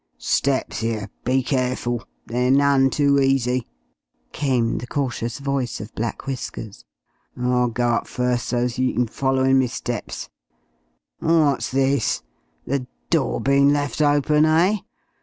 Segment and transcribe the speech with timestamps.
[0.17, 2.03] "Steps here; be careful.
[2.25, 3.67] They're none too easy,"
[4.31, 6.85] came the cautious voice of Black Whiskers.
[7.39, 10.29] "I'll go up first, so's you kin follow in my steps.
[11.19, 12.23] What's this?
[12.65, 14.77] The door been left open, eh?